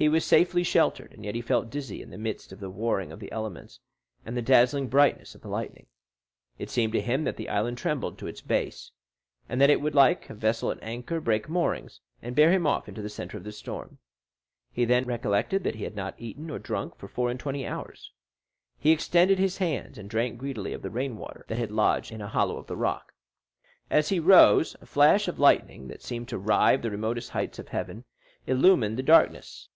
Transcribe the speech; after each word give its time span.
He 0.00 0.08
was 0.08 0.24
safely 0.24 0.62
sheltered, 0.62 1.12
and 1.12 1.24
yet 1.24 1.34
he 1.34 1.40
felt 1.40 1.70
dizzy 1.70 2.00
in 2.00 2.10
the 2.10 2.18
midst 2.18 2.52
of 2.52 2.60
the 2.60 2.70
warring 2.70 3.10
of 3.10 3.18
the 3.18 3.32
elements 3.32 3.80
and 4.24 4.36
the 4.36 4.42
dazzling 4.42 4.86
brightness 4.86 5.34
of 5.34 5.40
the 5.40 5.48
lightning. 5.48 5.86
It 6.56 6.70
seemed 6.70 6.92
to 6.92 7.00
him 7.00 7.24
that 7.24 7.36
the 7.36 7.48
island 7.48 7.78
trembled 7.78 8.16
to 8.20 8.28
its 8.28 8.40
base, 8.40 8.92
and 9.48 9.60
that 9.60 9.70
it 9.70 9.80
would, 9.80 9.96
like 9.96 10.30
a 10.30 10.34
vessel 10.34 10.70
at 10.70 10.80
anchor, 10.82 11.20
break 11.20 11.48
moorings, 11.48 12.00
and 12.22 12.36
bear 12.36 12.52
him 12.52 12.64
off 12.64 12.88
into 12.88 13.02
the 13.02 13.08
centre 13.08 13.36
of 13.36 13.42
the 13.42 13.50
storm. 13.50 13.98
He 14.70 14.84
then 14.84 15.04
recollected 15.04 15.64
that 15.64 15.74
he 15.74 15.82
had 15.82 15.96
not 15.96 16.14
eaten 16.16 16.48
or 16.48 16.60
drunk 16.60 16.94
for 16.94 17.08
four 17.08 17.28
and 17.28 17.40
twenty 17.40 17.66
hours. 17.66 18.12
He 18.78 18.92
extended 18.92 19.40
his 19.40 19.58
hands, 19.58 19.98
and 19.98 20.08
drank 20.08 20.38
greedily 20.38 20.72
of 20.74 20.82
the 20.82 20.90
rainwater 20.90 21.44
that 21.48 21.58
had 21.58 21.72
lodged 21.72 22.12
in 22.12 22.20
a 22.22 22.28
hollow 22.28 22.56
of 22.58 22.68
the 22.68 22.76
rock. 22.76 23.14
As 23.90 24.10
he 24.10 24.20
rose, 24.20 24.76
a 24.80 24.86
flash 24.86 25.26
of 25.26 25.40
lightning, 25.40 25.88
that 25.88 26.04
seemed 26.04 26.28
to 26.28 26.38
rive 26.38 26.82
the 26.82 26.90
remotest 26.92 27.30
heights 27.30 27.58
of 27.58 27.66
heaven, 27.70 28.04
illumined 28.46 28.96
the 28.96 29.02
darkness. 29.02 29.68